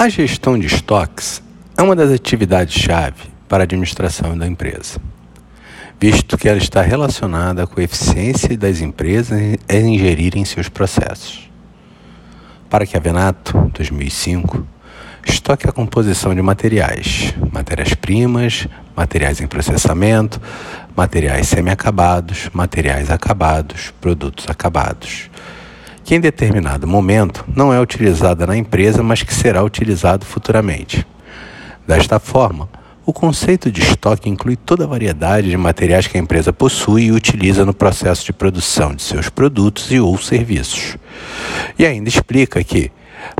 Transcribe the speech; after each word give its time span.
A 0.00 0.08
gestão 0.08 0.56
de 0.56 0.68
estoques 0.68 1.42
é 1.76 1.82
uma 1.82 1.96
das 1.96 2.12
atividades-chave 2.12 3.32
para 3.48 3.64
a 3.64 3.66
administração 3.66 4.38
da 4.38 4.46
empresa, 4.46 5.00
visto 5.98 6.38
que 6.38 6.48
ela 6.48 6.56
está 6.56 6.80
relacionada 6.82 7.66
com 7.66 7.80
a 7.80 7.82
eficiência 7.82 8.56
das 8.56 8.80
empresas 8.80 9.58
em 9.68 9.98
gerirem 9.98 10.44
seus 10.44 10.68
processos. 10.68 11.50
Para 12.70 12.86
que 12.86 12.96
a 12.96 13.00
Venato, 13.00 13.72
2005, 13.74 14.64
estoque 15.26 15.68
a 15.68 15.72
composição 15.72 16.32
de 16.32 16.42
materiais, 16.42 17.34
matérias-primas, 17.52 18.68
materiais 18.94 19.40
em 19.40 19.48
processamento, 19.48 20.40
materiais 20.96 21.48
semi-acabados, 21.48 22.48
materiais 22.52 23.10
acabados, 23.10 23.92
produtos 24.00 24.48
acabados, 24.48 25.28
que 26.08 26.14
em 26.14 26.20
determinado 26.20 26.86
momento 26.86 27.44
não 27.54 27.70
é 27.70 27.78
utilizada 27.78 28.46
na 28.46 28.56
empresa, 28.56 29.02
mas 29.02 29.22
que 29.22 29.34
será 29.34 29.62
utilizado 29.62 30.24
futuramente. 30.24 31.06
Desta 31.86 32.18
forma, 32.18 32.66
o 33.04 33.12
conceito 33.12 33.70
de 33.70 33.82
estoque 33.82 34.26
inclui 34.26 34.56
toda 34.56 34.84
a 34.84 34.86
variedade 34.86 35.50
de 35.50 35.56
materiais 35.58 36.06
que 36.06 36.16
a 36.16 36.20
empresa 36.20 36.50
possui 36.50 37.02
e 37.02 37.12
utiliza 37.12 37.62
no 37.62 37.74
processo 37.74 38.24
de 38.24 38.32
produção 38.32 38.94
de 38.94 39.02
seus 39.02 39.28
produtos 39.28 39.92
e 39.92 40.00
ou 40.00 40.16
serviços. 40.16 40.96
E 41.78 41.84
ainda 41.84 42.08
explica 42.08 42.64
que, 42.64 42.90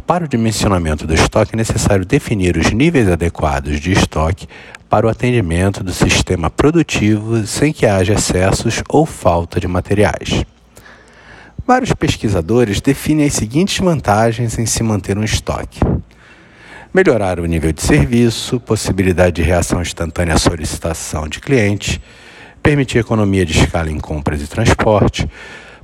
para 0.06 0.26
o 0.26 0.28
dimensionamento 0.28 1.06
do 1.06 1.14
estoque, 1.14 1.54
é 1.54 1.56
necessário 1.56 2.04
definir 2.04 2.58
os 2.58 2.70
níveis 2.70 3.08
adequados 3.08 3.80
de 3.80 3.92
estoque 3.92 4.46
para 4.90 5.06
o 5.06 5.08
atendimento 5.08 5.82
do 5.82 5.94
sistema 5.94 6.50
produtivo 6.50 7.46
sem 7.46 7.72
que 7.72 7.86
haja 7.86 8.12
excessos 8.12 8.82
ou 8.90 9.06
falta 9.06 9.58
de 9.58 9.66
materiais. 9.66 10.44
Vários 11.68 11.92
pesquisadores 11.92 12.80
definem 12.80 13.26
as 13.26 13.34
seguintes 13.34 13.76
vantagens 13.76 14.58
em 14.58 14.64
se 14.64 14.82
manter 14.82 15.18
um 15.18 15.22
estoque: 15.22 15.78
melhorar 16.94 17.38
o 17.38 17.44
nível 17.44 17.70
de 17.74 17.82
serviço, 17.82 18.58
possibilidade 18.58 19.36
de 19.36 19.42
reação 19.42 19.82
instantânea 19.82 20.32
à 20.32 20.38
solicitação 20.38 21.28
de 21.28 21.40
clientes, 21.40 22.00
permitir 22.62 22.96
economia 22.96 23.44
de 23.44 23.60
escala 23.60 23.90
em 23.90 24.00
compras 24.00 24.40
e 24.40 24.46
transporte, 24.46 25.28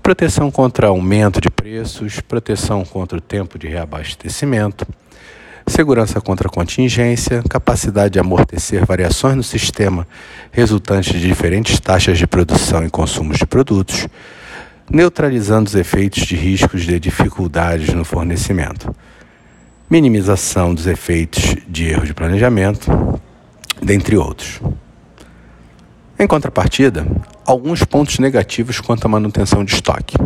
proteção 0.03 0.51
contra 0.51 0.87
aumento 0.87 1.39
de 1.39 1.51
preços, 1.51 2.19
proteção 2.19 2.83
contra 2.83 3.19
o 3.19 3.21
tempo 3.21 3.59
de 3.59 3.69
reabastecimento, 3.69 4.87
segurança 5.67 6.19
contra 6.19 6.49
contingência, 6.49 7.43
capacidade 7.43 8.15
de 8.15 8.19
amortecer 8.19 8.87
variações 8.87 9.37
no 9.37 9.43
sistema 9.43 10.09
resultantes 10.51 11.13
de 11.13 11.29
diferentes 11.29 11.79
taxas 11.79 12.17
de 12.17 12.27
produção 12.27 12.87
e 12.87 12.89
consumo 12.89 13.35
de 13.35 13.45
produtos 13.45 14.09
neutralizando 14.91 15.69
os 15.69 15.75
efeitos 15.75 16.25
de 16.25 16.37
riscos 16.37 16.83
de 16.83 16.99
dificuldades 17.01 17.93
no 17.95 18.05
fornecimento, 18.05 18.95
minimização 19.89 20.75
dos 20.75 20.87
efeitos 20.87 21.57
de 21.69 21.87
erro 21.87 22.07
de 22.07 22.15
planejamento, 22.15 23.21
dentre 23.83 24.17
outros. 24.17 24.61
Em 26.19 26.27
contrapartida, 26.27 27.07
alguns 27.45 27.85
pontos 27.85 28.19
negativos 28.19 28.81
quanto 28.81 29.05
à 29.05 29.09
manutenção 29.09 29.65
de 29.65 29.75
estoque. 29.75 30.17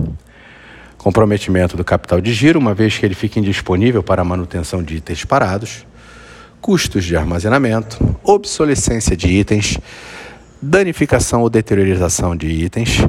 Comprometimento 0.97 1.77
do 1.77 1.85
capital 1.85 2.21
de 2.21 2.33
giro, 2.33 2.59
uma 2.59 2.75
vez 2.75 2.99
que 2.99 3.07
ele 3.07 3.15
fica 3.15 3.39
indisponível 3.39 4.03
para 4.03 4.23
a 4.23 4.25
manutenção 4.25 4.83
de 4.83 4.97
itens 4.97 5.25
parados, 5.25 5.87
custos 6.61 7.05
de 7.05 7.17
armazenamento, 7.17 8.19
obsolescência 8.23 9.17
de 9.17 9.29
itens, 9.29 9.79
danificação 10.61 11.41
ou 11.41 11.49
deteriorização 11.49 12.37
de 12.37 12.49
itens, 12.49 13.07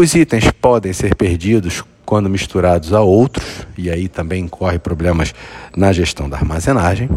os 0.00 0.14
itens 0.14 0.48
podem 0.52 0.92
ser 0.92 1.16
perdidos 1.16 1.82
quando 2.06 2.30
misturados 2.30 2.92
a 2.92 3.00
outros, 3.00 3.66
e 3.76 3.90
aí 3.90 4.06
também 4.06 4.46
corre 4.46 4.78
problemas 4.78 5.34
na 5.76 5.92
gestão 5.92 6.28
da 6.28 6.36
armazenagem. 6.36 7.10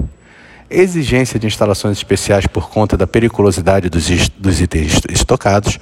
Exigência 0.68 1.40
de 1.40 1.46
instalações 1.46 1.98
especiais 1.98 2.48
por 2.48 2.72
conta 2.72 2.98
da 2.98 3.06
periculosidade 3.06 3.88
dos, 3.88 4.30
dos 4.30 4.60
itens 4.60 5.00
estocados, 5.12 5.78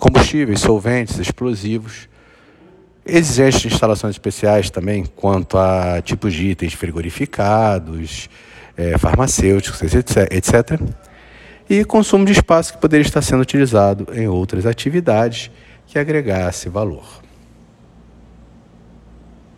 combustíveis, 0.00 0.58
solventes, 0.58 1.16
explosivos. 1.20 2.08
Exigência 3.06 3.60
de 3.60 3.74
instalações 3.76 4.16
especiais 4.16 4.68
também 4.68 5.04
quanto 5.14 5.56
a 5.56 6.02
tipos 6.02 6.34
de 6.34 6.48
itens 6.48 6.72
frigorificados, 6.72 8.28
é, 8.76 8.98
farmacêuticos, 8.98 9.80
etc. 9.80 10.80
E 11.70 11.84
consumo 11.84 12.24
de 12.24 12.32
espaço 12.32 12.72
que 12.72 12.80
poderia 12.80 13.06
estar 13.06 13.22
sendo 13.22 13.42
utilizado 13.42 14.08
em 14.12 14.26
outras 14.26 14.66
atividades 14.66 15.48
que 15.92 15.98
agregasse 15.98 16.70
valor. 16.70 17.04